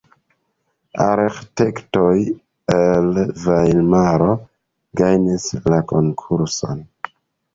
[1.07, 2.13] Arĥitektoj
[2.77, 4.31] el Vajmaro
[5.01, 6.81] gajnis la konkurson.